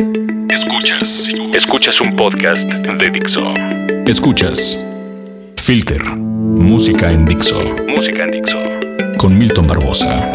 [0.00, 1.28] Escuchas.
[1.52, 3.52] Escuchas un podcast de Dixo.
[4.06, 4.82] Escuchas.
[5.58, 6.02] Filter.
[6.02, 7.60] Música en Dixo.
[7.86, 8.56] Música en Dixo.
[9.18, 10.32] Con Milton Barbosa.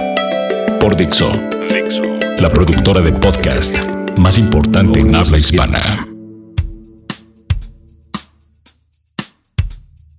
[0.79, 1.31] Por Dixo.
[1.73, 2.04] Dixo.
[2.39, 3.79] La productora de podcast
[4.17, 6.08] más importante en habla hispana.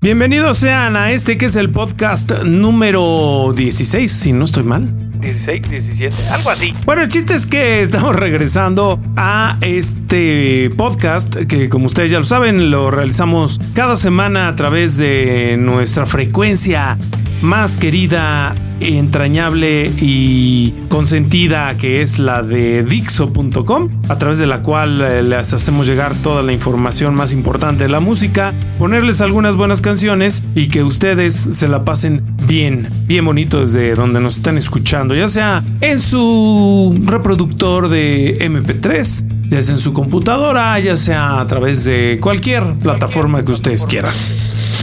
[0.01, 4.93] Bienvenidos sean a este que es el podcast número 16, si no estoy mal.
[5.27, 6.75] 16, 17, algo así.
[6.85, 12.25] Bueno, el chiste es que estamos regresando a este podcast que como ustedes ya lo
[12.25, 16.97] saben, lo realizamos cada semana a través de nuestra frecuencia
[17.43, 25.01] más querida, entrañable y consentida que es la de Dixo.com, a través de la cual
[25.01, 29.81] eh, les hacemos llegar toda la información más importante de la música, ponerles algunas buenas
[29.81, 35.15] canciones y que ustedes se la pasen bien, bien bonito desde donde nos están escuchando,
[35.15, 41.47] ya sea en su reproductor de MP3, ya sea en su computadora, ya sea a
[41.47, 44.15] través de cualquier plataforma que ustedes quieran.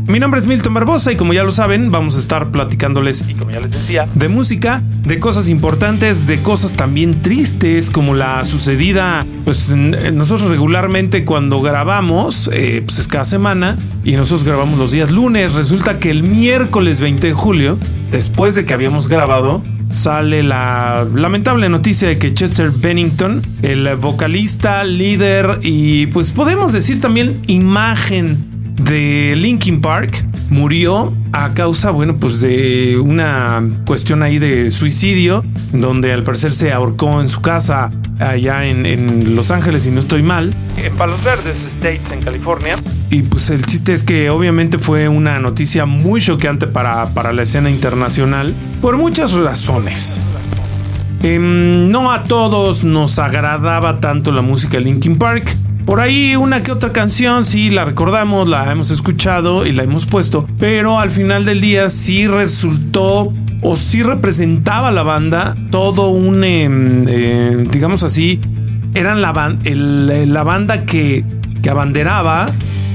[0.08, 3.34] Mi nombre es Milton Barbosa y como ya lo saben, vamos a estar platicándoles, Y
[3.34, 8.44] como ya les decía, de música, de cosas importantes, de cosas también tristes, como la
[8.46, 14.92] sucedida, pues nosotros regularmente cuando grabamos, eh, pues es cada semana, y nosotros grabamos los
[14.92, 17.78] días lunes, resulta que el miércoles 20 de julio,
[18.12, 24.84] después de que habíamos grabado, sale la lamentable noticia de que Chester Bennington, el vocalista,
[24.84, 32.42] líder y pues podemos decir también imagen de Linkin Park murió a causa, bueno, pues
[32.42, 38.66] de una cuestión ahí de suicidio, donde al parecer se ahorcó en su casa allá
[38.66, 40.54] en, en Los Ángeles, si no estoy mal.
[40.78, 42.76] en Palos Verdes States, en California,
[43.10, 47.42] Y pues el chiste es que obviamente fue una noticia muy choqueante para, para la
[47.44, 50.22] escena internacional por muchas razones.
[51.24, 55.56] Em, no a todos nos agradaba tanto la música de Linkin Park.
[55.86, 60.06] Por ahí una que otra canción sí la recordamos, la hemos escuchado y la hemos
[60.06, 66.44] puesto, pero al final del día sí resultó o sí representaba la banda todo un,
[66.44, 68.40] em, eh, digamos así,
[68.96, 71.24] eran la, ban- el- la banda que,
[71.62, 72.46] que abanderaba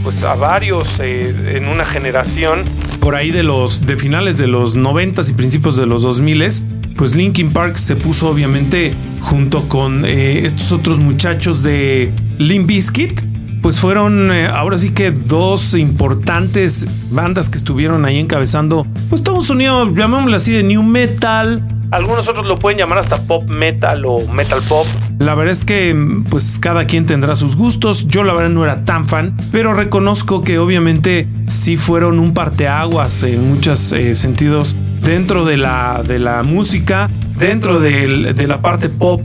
[0.02, 2.60] pues a varios eh, en una generación.
[3.00, 6.48] por ahí de los de finales de los 90 y principios de los 2000
[6.96, 13.21] pues Linkin Park se puso obviamente junto con eh, estos otros muchachos de Limp Bizkit
[13.60, 19.37] pues fueron eh, ahora sí que dos importantes bandas que estuvieron ahí encabezando pues todo
[19.37, 24.04] un sonido llamémoslo así de new metal Algunos otros lo pueden llamar hasta pop metal
[24.04, 24.87] o metal pop.
[25.19, 25.97] La verdad es que
[26.28, 28.06] pues cada quien tendrá sus gustos.
[28.09, 33.22] Yo la verdad no era tan fan, pero reconozco que obviamente sí fueron un parteaguas
[33.22, 39.22] en muchos eh, sentidos dentro de la, de la música, dentro de la parte pop,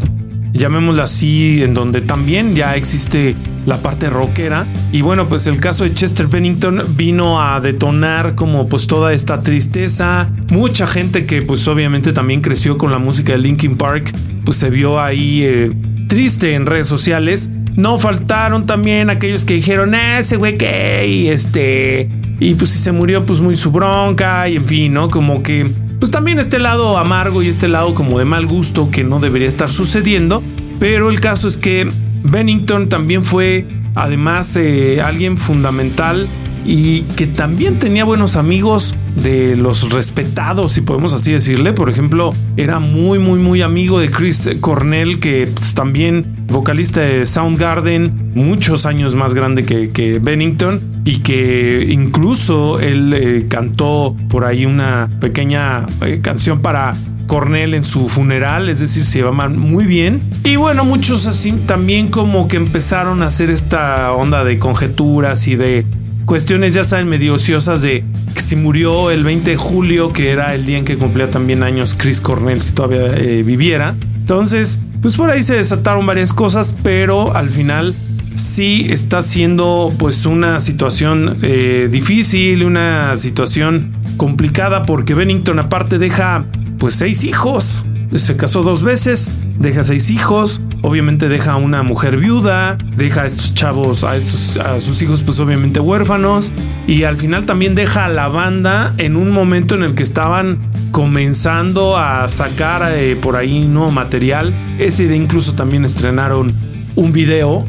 [0.53, 4.65] llamémosla así, en donde también ya existe la parte rockera.
[4.91, 9.41] Y bueno, pues el caso de Chester Bennington vino a detonar como pues toda esta
[9.41, 10.29] tristeza.
[10.49, 14.13] Mucha gente que pues obviamente también creció con la música de Linkin Park,
[14.45, 15.71] pues se vio ahí eh,
[16.07, 17.49] triste en redes sociales.
[17.75, 22.07] No faltaron también aquellos que dijeron, "Ah, ese güey que, este,
[22.39, 25.09] y pues si se murió, pues muy su bronca, y en fin, ¿no?
[25.09, 25.65] Como que,
[26.03, 29.47] pues también este lado amargo y este lado como de mal gusto que no debería
[29.47, 30.43] estar sucediendo.
[30.77, 31.89] Pero el caso es que
[32.23, 33.65] Bennington también fue,
[33.95, 36.27] además, eh, alguien fundamental
[36.65, 41.73] y que también tenía buenos amigos de los respetados, si podemos así decirle.
[41.73, 47.25] Por ejemplo, era muy, muy, muy amigo de Chris Cornell, que pues, también vocalista de
[47.25, 54.45] Soundgarden, muchos años más grande que, que Bennington, y que incluso él eh, cantó por
[54.45, 56.95] ahí una pequeña eh, canción para
[57.27, 60.21] Cornell en su funeral, es decir, se llevaban muy bien.
[60.43, 65.55] Y bueno, muchos así también como que empezaron a hacer esta onda de conjeturas y
[65.55, 65.85] de
[66.25, 68.03] cuestiones, ya saben, medio ociosas de
[68.33, 71.63] que si murió el 20 de julio, que era el día en que cumplía también
[71.63, 73.95] años Chris Cornell, si todavía eh, viviera.
[74.15, 77.93] Entonces, pues por ahí se desataron varias cosas, pero al final
[78.35, 86.45] sí está siendo pues una situación eh, difícil, una situación complicada porque Bennington aparte deja
[86.79, 87.85] pues seis hijos.
[88.15, 93.25] Se casó dos veces, deja seis hijos, obviamente deja a una mujer viuda, deja a
[93.25, 96.51] estos chavos, a, estos, a sus hijos pues obviamente huérfanos
[96.87, 100.59] y al final también deja a la banda en un momento en el que estaban
[100.91, 104.53] comenzando a sacar eh, por ahí nuevo material.
[104.77, 106.53] Ese día incluso también estrenaron
[106.95, 107.65] un video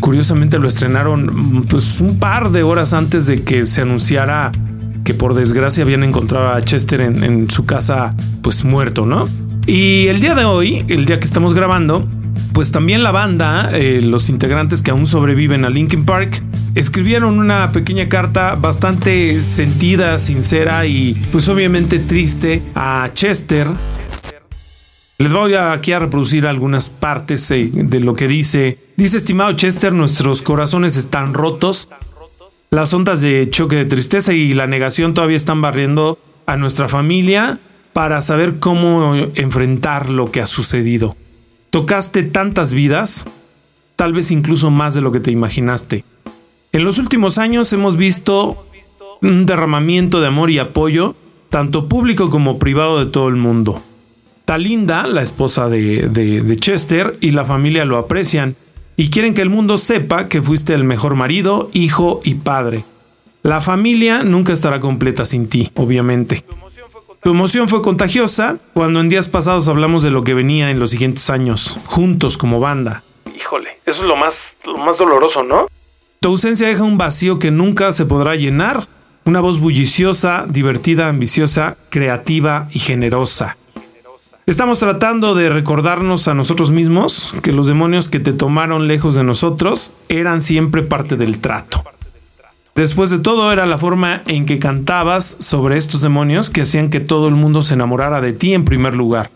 [0.00, 4.50] curiosamente lo estrenaron pues un par de horas antes de que se anunciara
[5.04, 9.28] que por desgracia habían encontrado a Chester en, en su casa pues muerto, ¿no?
[9.66, 12.06] Y el día de hoy, el día que estamos grabando,
[12.52, 16.42] pues también la banda, eh, los integrantes que aún sobreviven a Linkin Park,
[16.74, 23.68] escribieron una pequeña carta bastante sentida, sincera y pues obviamente triste a Chester.
[25.18, 28.78] Les voy aquí a reproducir algunas partes eh, de lo que dice.
[28.96, 31.88] Dice, estimado Chester, nuestros corazones están rotos.
[32.70, 37.60] Las ondas de choque de tristeza y la negación todavía están barriendo a nuestra familia
[37.92, 41.14] para saber cómo enfrentar lo que ha sucedido.
[41.72, 43.26] Tocaste tantas vidas,
[43.96, 46.04] tal vez incluso más de lo que te imaginaste.
[46.70, 48.66] En los últimos años hemos visto
[49.22, 51.16] un derramamiento de amor y apoyo,
[51.48, 53.80] tanto público como privado de todo el mundo.
[54.44, 58.54] Talinda, la esposa de, de, Chester, y la familia lo aprecian
[58.98, 62.84] y quieren que el mundo sepa que fuiste el mejor marido, hijo y padre.
[63.42, 66.44] La familia nunca estará completa sin ti, obviamente.
[67.22, 70.90] Tu emoción fue contagiosa cuando en días pasados hablamos de lo que venía en los
[70.90, 73.04] siguientes años, juntos como banda.
[73.36, 75.68] Híjole, eso es lo más, lo más doloroso, ¿no?
[76.18, 78.88] Tu ausencia deja un vacío que nunca se podrá llenar.
[79.24, 83.56] Una voz bulliciosa, divertida, ambiciosa, creativa y generosa.
[84.46, 89.22] Estamos tratando de recordarnos a nosotros mismos que los demonios que te tomaron lejos de
[89.22, 91.84] nosotros eran siempre parte del trato.
[92.74, 97.00] Después de todo era la forma en que cantabas sobre estos demonios que hacían que
[97.00, 99.30] todo el mundo se enamorara de ti en primer lugar.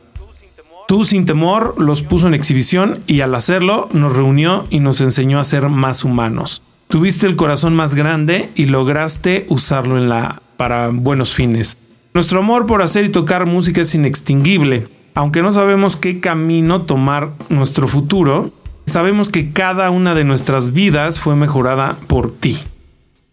[0.88, 5.38] Tú sin temor los puso en exhibición y al hacerlo nos reunió y nos enseñó
[5.38, 6.62] a ser más humanos.
[6.88, 11.76] Tuviste el corazón más grande y lograste usarlo en la para buenos fines.
[12.14, 14.88] Nuestro amor por hacer y tocar música es inextinguible.
[15.14, 18.52] Aunque no sabemos qué camino tomar nuestro futuro,
[18.86, 22.56] sabemos que cada una de nuestras vidas fue mejorada por ti.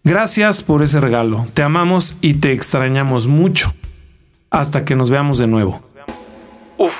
[0.04, 1.46] Gracias por ese regalo.
[1.54, 3.72] Te amamos y te extrañamos mucho.
[4.50, 5.80] Hasta que nos veamos de nuevo.
[6.76, 6.92] Uf.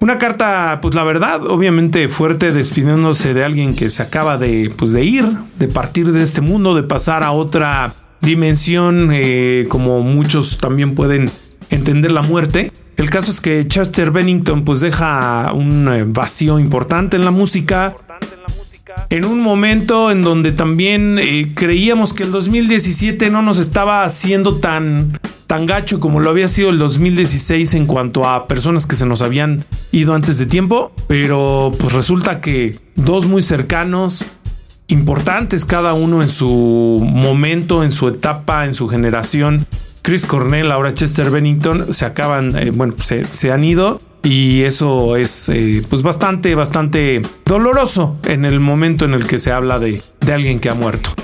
[0.00, 4.92] Una carta, pues la verdad, obviamente fuerte, despidiéndose de alguien que se acaba de, pues,
[4.92, 5.26] de ir,
[5.58, 7.92] de partir de este mundo, de pasar a otra
[8.22, 11.30] dimensión, eh, como muchos también pueden
[11.68, 12.72] entender la muerte.
[12.96, 17.94] El caso es que Chester Bennington pues deja un eh, vacío importante en la música
[19.10, 24.56] en un momento en donde también eh, creíamos que el 2017 no nos estaba haciendo
[24.56, 29.06] tan, tan gacho como lo había sido el 2016 en cuanto a personas que se
[29.06, 34.26] nos habían ido antes de tiempo, pero pues resulta que dos muy cercanos,
[34.88, 39.66] importantes cada uno en su momento, en su etapa, en su generación,
[40.02, 45.16] Chris Cornell, ahora Chester Bennington, se acaban, eh, bueno, se, se han ido y eso
[45.16, 50.02] es eh, pues bastante, bastante doloroso en el momento en el que se habla de,
[50.20, 51.14] de alguien que ha muerto.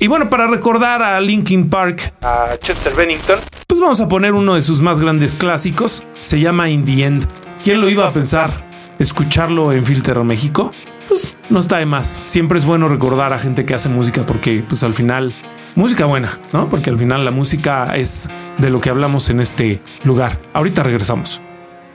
[0.00, 4.56] Y bueno, para recordar a Linkin Park, a Chester Bennington, pues vamos a poner uno
[4.56, 6.02] de sus más grandes clásicos.
[6.20, 7.28] Se llama In the End.
[7.62, 8.68] ¿Quién lo iba a pensar?
[8.98, 10.72] ¿Escucharlo en Filter México?
[11.06, 12.22] Pues no está de más.
[12.24, 15.32] Siempre es bueno recordar a gente que hace música porque pues al final,
[15.76, 16.68] música buena, ¿no?
[16.68, 18.28] Porque al final la música es
[18.58, 20.40] de lo que hablamos en este lugar.
[20.54, 21.40] Ahorita regresamos.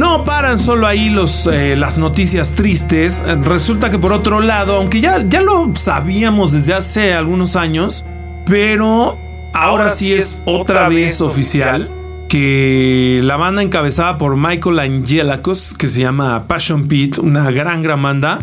[0.00, 3.22] no paran solo ahí los, eh, las noticias tristes.
[3.42, 8.06] Resulta que por otro lado, aunque ya, ya lo sabíamos desde hace algunos años,
[8.46, 9.18] pero
[9.52, 11.90] ahora, sí es otra vez oficial
[12.30, 18.02] que la banda encabezada por Michael Angelakos, que se llama Passion Pit, una gran, gran
[18.02, 18.38] banda,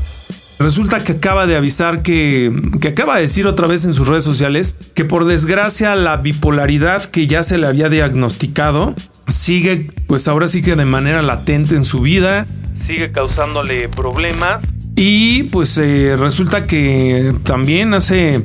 [0.60, 4.24] resulta que acaba de avisar que, que acaba de decir otra vez en sus redes
[4.24, 8.94] sociales que por desgracia la bipolaridad que ya se le había diagnosticado
[9.28, 12.46] sigue, pues ahora sí que de manera latente en su vida.
[12.86, 14.64] Sigue causándole problemas.
[14.96, 18.44] Y pues eh, resulta que también hace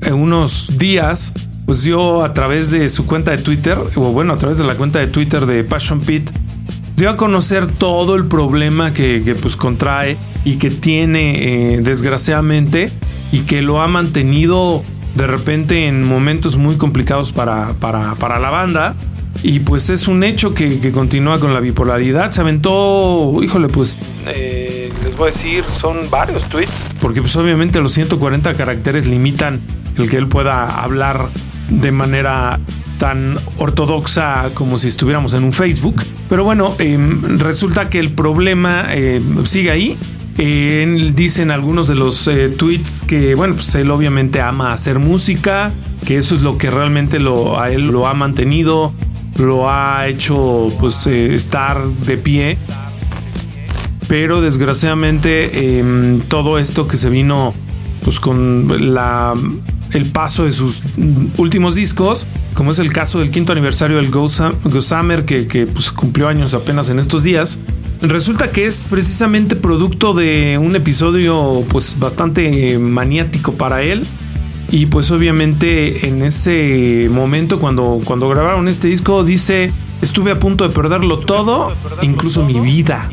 [0.00, 1.32] eh, unos días
[1.66, 4.74] pues dio a través de su cuenta de Twitter, o bueno, a través de la
[4.74, 6.30] cuenta de Twitter de Passion Pit,
[6.96, 12.90] dio a conocer todo el problema que, pues contrae y que tiene eh, desgraciadamente
[13.30, 14.82] y que lo ha mantenido
[15.14, 18.96] de repente en momentos muy complicados para, para, la banda.
[19.42, 22.30] Y pues es un hecho que, continúa con la bipolaridad.
[22.30, 23.98] Se aventó, híjole, pues...
[24.26, 26.72] Eh, les voy a decir, son varios tweets.
[27.00, 29.60] Porque pues obviamente los 140 caracteres limitan
[29.96, 31.30] el que él pueda hablar
[31.68, 32.60] de manera
[32.98, 36.02] tan ortodoxa como si estuviéramos en un Facebook.
[36.28, 39.98] Pero bueno, em, resulta que el problema em, sigue ahí.
[40.36, 45.72] dicen algunos de los eh, tweets que, bueno, pues él obviamente ama hacer música,
[46.06, 48.94] que eso es lo que realmente lo, a él lo ha mantenido,
[49.36, 52.58] lo ha hecho pues eh, estar de pie.
[54.08, 57.54] Pero desgraciadamente em, todo esto que se vino
[58.02, 59.34] pues con la
[59.92, 60.82] el paso de sus
[61.36, 64.40] últimos discos, como es el caso del quinto aniversario del Ghost
[64.80, 67.58] Summer, que, pues, cumplió años apenas en estos días.
[68.00, 74.04] Resulta que es precisamente producto de un episodio pues bastante maniático para él.
[74.72, 80.66] Y pues obviamente en ese momento cuando, cuando grabaron este disco dice, estuve a punto
[80.66, 83.10] de perderlo todo, incluso mi vida.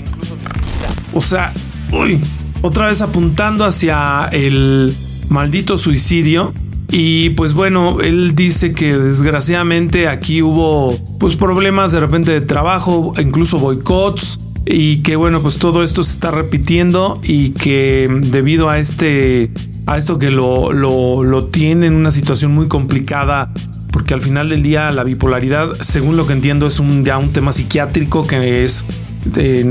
[1.13, 1.53] O sea,
[1.91, 2.21] uy,
[2.61, 4.95] otra vez apuntando hacia el
[5.27, 6.53] maldito suicidio.
[6.91, 13.13] Y pues bueno, él dice que desgraciadamente aquí hubo pues problemas de repente de trabajo,
[13.19, 14.39] incluso boicots
[14.71, 19.49] y que bueno, pues todo esto se está repitiendo y que debido a este
[19.87, 23.51] a esto que lo, lo, tiene en una situación muy complicada
[23.91, 27.33] porque al final del día la bipolaridad, según lo que entiendo, es un, ya un
[27.33, 28.85] tema psiquiátrico que es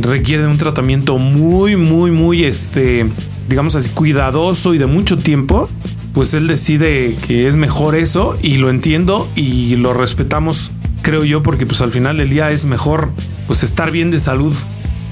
[0.03, 3.09] requiere de un tratamiento muy, muy, muy, este,
[3.49, 5.69] digamos así, cuidadoso y de mucho tiempo
[6.13, 11.45] pues él decide que es mejor eso y lo entiendo y lo respetamos, creo yo,
[11.45, 13.13] porque pues al final del día es mejor
[13.47, 14.53] pues estar bien de salud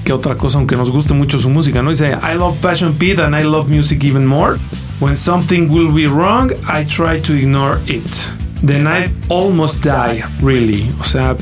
[0.07, 1.91] que otra cosa, aunque nos guste mucho su música, ¿no?
[1.91, 4.57] Dice, I love Passion Pit and I love music even more.
[5.01, 8.09] When something will be wrong, I try to ignore it.
[8.65, 10.95] Then I almost die, really.
[11.01, 11.37] O sea,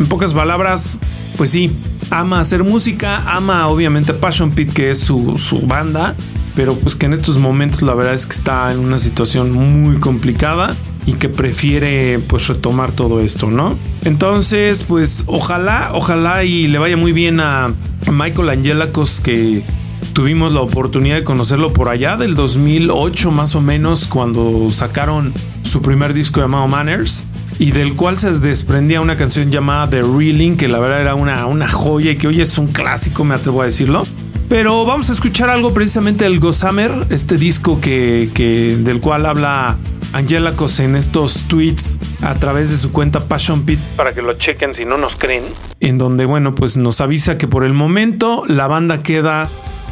[0.00, 0.98] en pocas palabras,
[1.36, 1.70] pues sí,
[2.10, 6.16] ama hacer música, ama obviamente Passion Pit, que es su, su banda,
[6.56, 9.98] pero pues que en estos momentos la verdad es que está en una situación muy
[9.98, 10.74] complicada
[11.06, 13.78] y que prefiere pues retomar todo esto, ¿no?
[14.04, 17.74] Entonces, pues ojalá, ojalá y le vaya muy bien a
[18.10, 19.64] Michael Angelakos que
[20.12, 25.32] tuvimos la oportunidad de conocerlo por allá del 2008 más o menos cuando sacaron
[25.62, 27.24] su primer disco llamado Manners
[27.58, 31.46] y del cual se desprendía una canción llamada The Reeling que la verdad era una,
[31.46, 34.04] una joya y que hoy es un clásico me atrevo a decirlo
[34.52, 39.78] pero vamos a escuchar algo precisamente del Gossamer, este disco que, del cual habla
[40.12, 43.80] Angela Cos en estos tweets a través de su cuenta Passion Pit.
[43.96, 45.44] Para que lo chequen si no nos creen.
[45.80, 49.48] En donde, bueno, pues nos avisa que por el momento la banda queda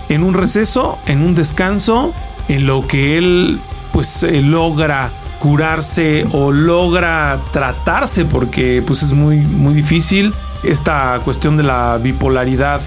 [0.09, 2.13] en un receso, en un descanso,
[2.49, 3.59] en lo que él
[3.93, 11.57] pues eh, logra curarse o logra tratarse porque pues es muy muy difícil esta cuestión
[11.57, 12.81] de la bipolaridad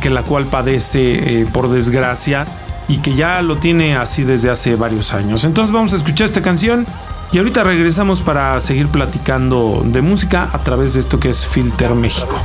[0.00, 2.44] que la cual padece eh, por desgracia
[2.88, 5.44] y que ya lo tiene así desde hace varios años.
[5.44, 6.86] Entonces vamos a escuchar esta canción
[7.32, 11.94] y ahorita regresamos para seguir platicando de música a través de esto que es Filter
[11.94, 12.36] México.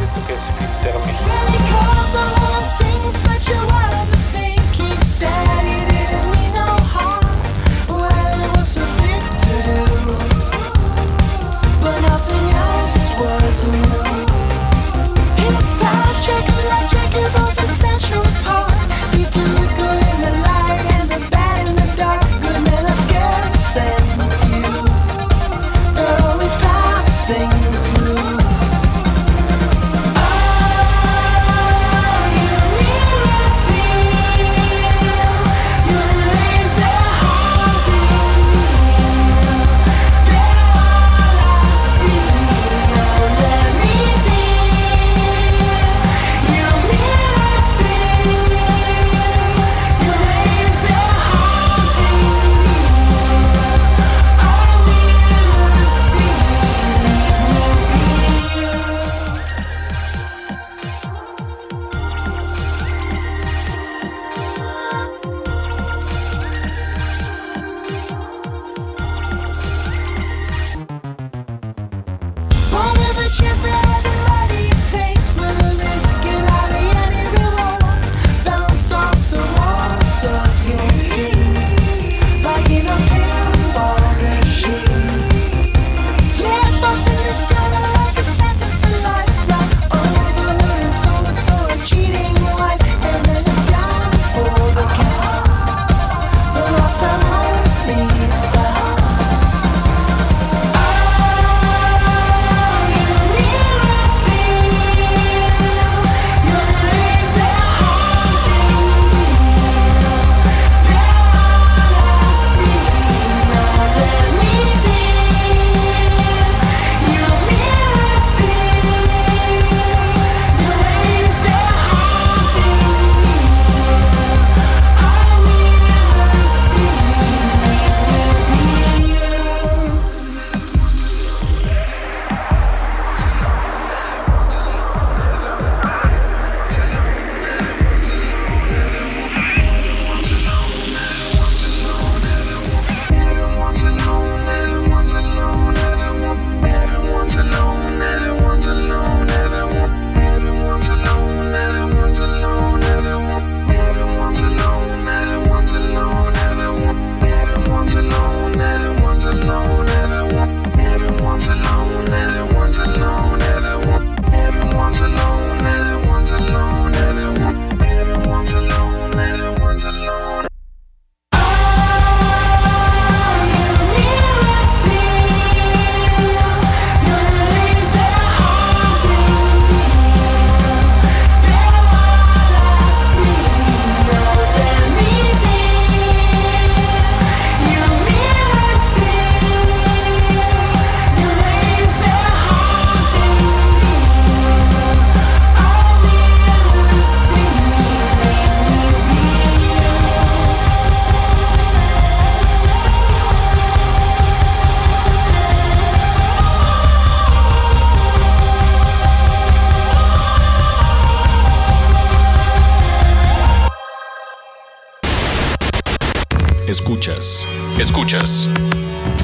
[216.68, 217.46] Escuchas,
[217.80, 218.50] escuchas.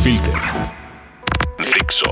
[0.02, 0.34] Filter.
[1.60, 2.10] Fixo.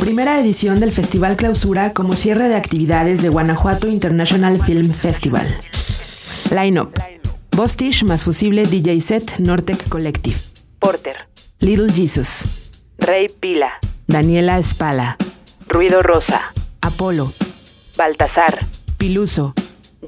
[0.00, 5.46] Primera edición del Festival Clausura como cierre de actividades de Guanajuato International Film Festival.
[6.50, 6.94] Line-up.
[7.50, 10.38] Bostish más fusible DJ set Nortec Collective.
[10.78, 11.28] Porter.
[11.60, 12.70] Little Jesus.
[12.96, 13.72] Rey Pila.
[14.06, 15.18] Daniela Espala.
[15.68, 16.40] Ruido Rosa.
[16.80, 17.30] Apolo.
[17.98, 18.58] Baltasar.
[18.96, 19.52] Piluso.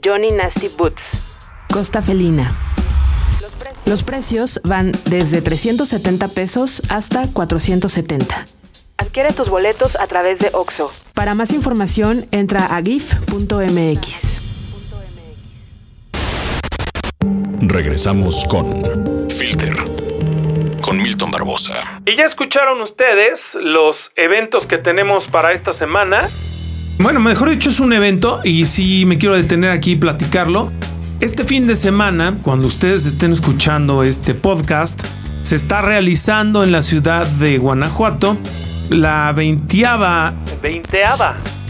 [0.02, 1.27] Johnny Nasty Boots.
[1.72, 2.50] Costa Felina.
[3.86, 8.46] Los precios van desde 370 pesos hasta 470.
[8.98, 10.90] Adquiere tus boletos a través de OXO.
[11.14, 14.40] Para más información, entra a gif.mx.
[17.60, 19.98] Regresamos con Filter
[20.80, 22.00] con Milton Barbosa.
[22.06, 26.28] Y ya escucharon ustedes los eventos que tenemos para esta semana.
[26.98, 30.72] Bueno, mejor dicho, es un evento y sí me quiero detener aquí y platicarlo.
[31.20, 35.02] Este fin de semana, cuando ustedes estén escuchando este podcast,
[35.42, 38.36] se está realizando en la ciudad de Guanajuato
[38.90, 40.34] la veinteava,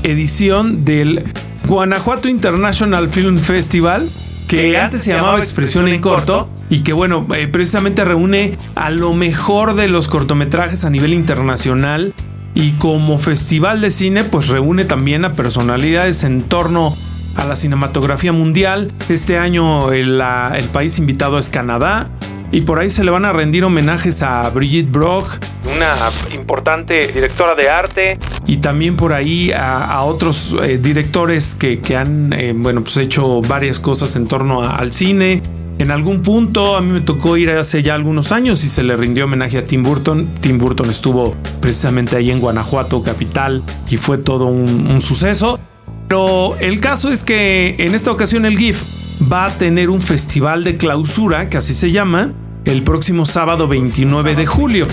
[0.02, 1.24] edición del
[1.66, 4.10] Guanajuato International Film Festival
[4.48, 6.50] que antes se llamaba Expresión en Corto.
[6.68, 12.12] y que bueno, eh, precisamente reúne a lo mejor de los cortometrajes a nivel internacional
[12.54, 16.94] y como festival de cine pues reúne también a personalidades en torno
[17.38, 18.92] a la cinematografía mundial.
[19.08, 22.10] Este año el, el país invitado es Canadá.
[22.50, 25.38] Y por ahí se le van a rendir homenajes a Brigitte Brock,
[25.76, 28.18] una importante directora de arte.
[28.46, 33.78] Y también por ahí a, otros eh, directores que, han eh, bueno, pues hecho varias
[33.78, 35.42] cosas en torno al cine.
[35.78, 38.96] En algún punto a mí me tocó ir hace ya algunos años y se le
[38.96, 40.26] rindió homenaje a Tim Burton.
[40.40, 45.60] Tim Burton estuvo precisamente ahí en Guanajuato, capital, y fue todo un suceso.
[46.08, 48.84] Pero el caso es que en esta ocasión el GIF
[49.30, 52.32] va a tener un festival de clausura, que así se llama,
[52.64, 54.86] el próximo sábado 29 de julio.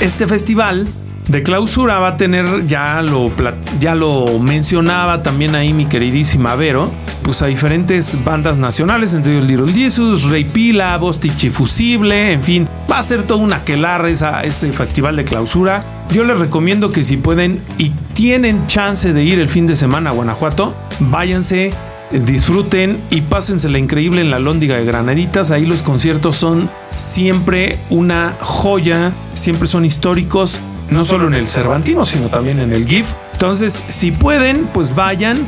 [0.00, 0.88] Este festival
[1.28, 3.30] de clausura va a tener, ya lo,
[3.78, 6.90] ya lo mencionaba también ahí mi queridísima Vero,
[7.24, 12.68] pues a diferentes bandas nacionales, entre ellos Little Jesus, Rey Pila, Bostich Fusible, en fin,
[12.90, 15.84] va a ser todo una aquelarre esa, ese festival de clausura.
[16.12, 20.10] Yo les recomiendo que si pueden y tienen chance de ir el fin de semana
[20.10, 21.70] a Guanajuato, váyanse
[22.12, 25.50] disfruten y pásensela increíble en la Lóndiga de Granaditas.
[25.50, 30.60] Ahí los conciertos son siempre una joya, siempre son históricos,
[30.90, 33.14] no solo en el Cervantino, sino también en el GIF.
[33.32, 35.38] Entonces, si pueden, pues vayan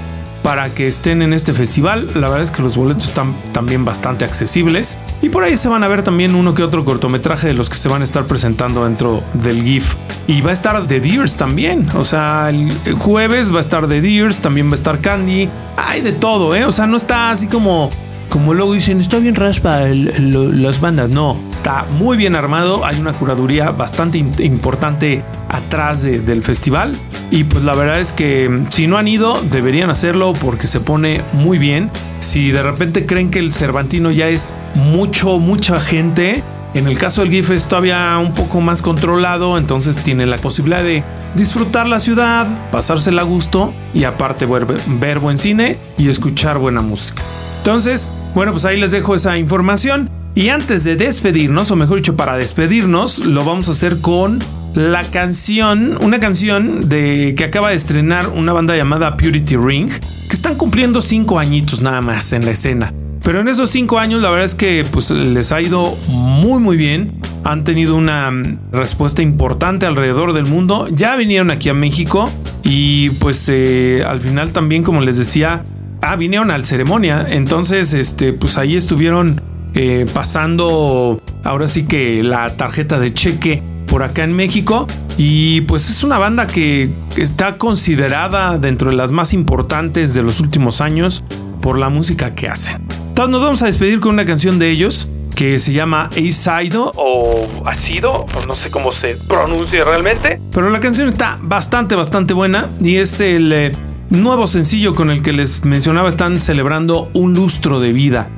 [0.46, 2.08] para que estén en este festival.
[2.14, 4.96] La verdad es que los boletos están también bastante accesibles.
[5.20, 7.74] Y por ahí se van a ver también uno que otro cortometraje de los que
[7.74, 9.96] se van a estar presentando dentro del GIF.
[10.28, 11.88] Y va a estar The Deers también.
[11.96, 15.48] O sea, el jueves va a estar The Deers, también va a estar Candy.
[15.76, 16.64] Hay de todo, ¿eh?
[16.64, 17.90] O sea, no está así como
[18.28, 21.10] como luego dicen, está bien raspa las bandas.
[21.10, 22.84] No, está muy bien armado.
[22.84, 26.96] Hay una curaduría bastante importante atrás del festival.
[27.30, 30.80] Y pues la verdad es que mm, si no han ido, deberían hacerlo porque se
[30.80, 31.90] pone muy bien.
[32.20, 36.42] Si de repente creen que el Cervantino ya es mucho, mucha gente,
[36.74, 40.82] en el caso del GIF es todavía un poco más controlado, entonces tiene la posibilidad
[40.82, 41.02] de
[41.34, 46.82] disfrutar la ciudad, pasársela a gusto y aparte ver, ver buen cine y escuchar buena
[46.82, 47.22] música.
[47.66, 50.08] Entonces, bueno, pues ahí les dejo esa información.
[50.36, 54.38] Y antes de despedirnos, o mejor dicho, para despedirnos, lo vamos a hacer con
[54.76, 60.36] la canción, una canción de que acaba de estrenar una banda llamada Purity Ring, que
[60.36, 62.94] están cumpliendo cinco añitos nada más en la escena.
[63.24, 66.76] Pero en esos cinco años la verdad es que pues, les ha ido muy muy
[66.76, 67.20] bien.
[67.42, 68.30] Han tenido una
[68.70, 70.86] respuesta importante alrededor del mundo.
[70.92, 72.30] Ya vinieron aquí a México
[72.62, 75.64] y pues eh, al final también como les decía,
[76.02, 77.26] ah, vinieron al ceremonia.
[77.28, 79.40] Entonces este, pues ahí estuvieron
[79.74, 84.86] eh, pasando ahora sí que la tarjeta de cheque por acá en México.
[85.16, 90.40] Y pues es una banda que está considerada dentro de las más importantes de los
[90.40, 91.24] últimos años
[91.62, 92.82] por la música que hacen.
[93.08, 97.46] Entonces nos vamos a despedir con una canción de ellos que se llama A-Side o
[97.66, 100.40] Asido, o no sé cómo se pronuncia realmente.
[100.50, 103.72] Pero la canción está bastante, bastante buena y es el eh,
[104.10, 106.08] nuevo sencillo con el que les mencionaba.
[106.08, 108.28] Están celebrando un lustro de vida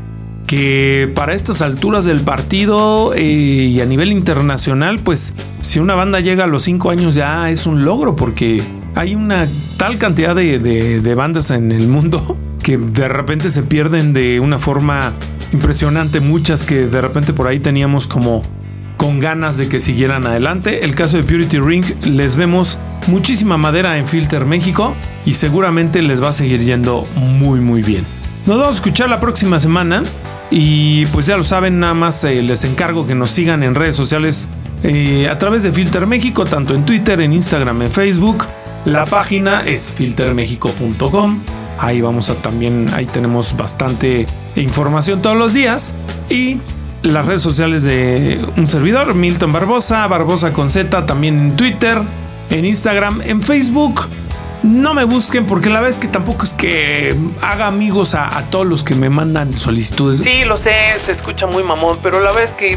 [0.48, 6.20] que para estas alturas del partido eh, y a nivel internacional, pues si una banda
[6.20, 8.62] llega a los cinco años ya es un logro porque
[8.94, 14.40] hay una tal cantidad de, bandas en el mundo que de repente se pierden de
[14.40, 15.12] una forma
[15.52, 18.42] impresionante, muchas que de repente por ahí teníamos como
[18.96, 20.84] con ganas de que siguieran adelante.
[20.84, 24.94] El caso de Purity Ring, les vemos muchísima madera en Filter México
[25.26, 28.04] y seguramente les va a seguir yendo muy muy bien.
[28.46, 30.02] Nos vamos a escuchar la próxima semana
[30.50, 33.96] Y pues ya lo saben, nada más eh, les encargo que nos sigan en redes
[33.96, 34.48] sociales
[34.82, 38.46] eh, a través de Filter México, tanto en Twitter, en Instagram, en Facebook.
[38.84, 41.40] La página es filtermexico.com.
[41.78, 45.94] Ahí vamos a también, ahí tenemos bastante información todos los días.
[46.30, 46.58] Y
[47.02, 51.98] las redes sociales de un servidor, Milton Barbosa, Barbosa con Z, también en Twitter,
[52.50, 54.08] en Instagram, en Facebook.
[54.62, 58.82] No me busquen porque la vez que tampoco es que haga amigos a, todos los
[58.82, 60.18] que me mandan solicitudes.
[60.18, 62.76] Sí, lo sé, se escucha muy mamón, pero la vez que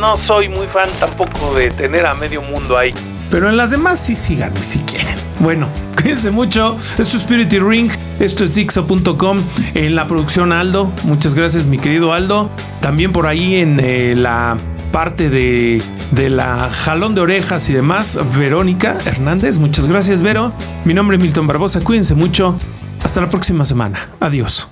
[0.00, 2.94] no soy muy fan tampoco de tener a medio mundo ahí.
[3.30, 5.14] Pero en las demás sí síganme si quieren.
[5.40, 5.68] Bueno,
[6.00, 6.76] cuídense mucho.
[6.98, 7.90] Esto es Spirit Ring.
[8.18, 9.40] Esto es Dixo.com.
[9.74, 10.90] En la producción Aldo.
[11.04, 12.50] Muchas gracias, mi querido Aldo.
[12.80, 14.56] También por ahí en eh, la
[14.90, 19.58] parte de, de la jalón de orejas y demás, Verónica Hernández.
[19.58, 20.52] Muchas gracias, Vero.
[20.84, 21.80] Mi nombre es Milton Barbosa.
[21.80, 22.56] Cuídense mucho.
[23.02, 23.98] Hasta la próxima semana.
[24.20, 24.69] Adiós.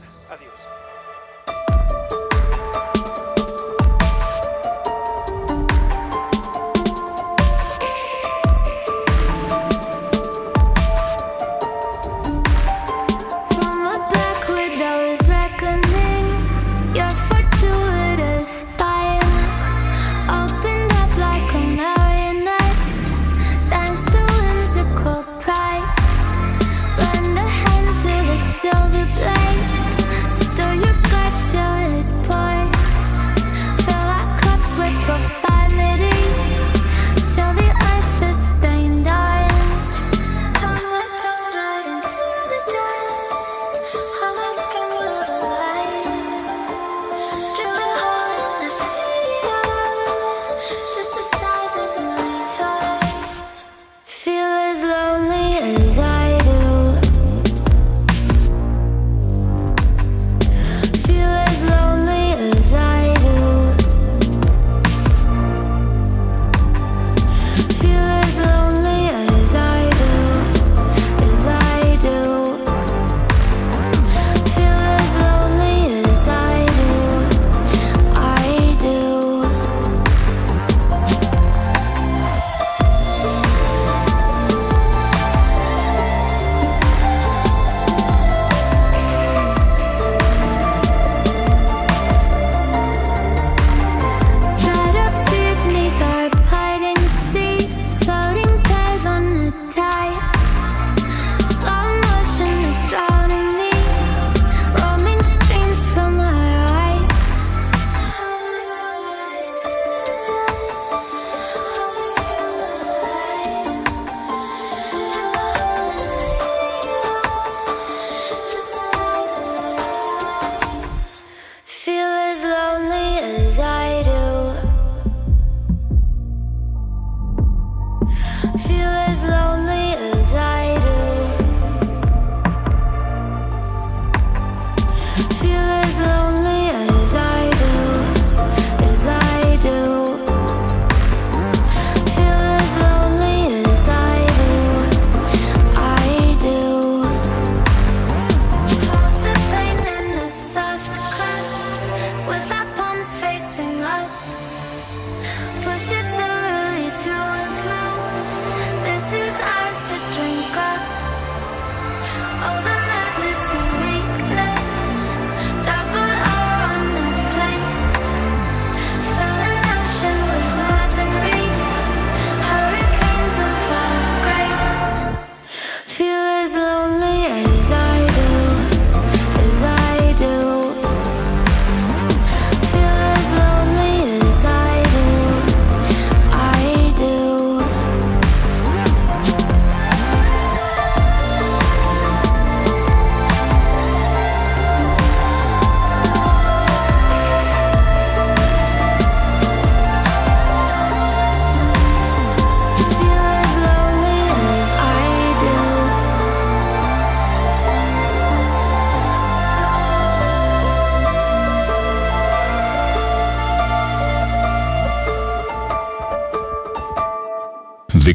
[67.62, 68.17] feel it.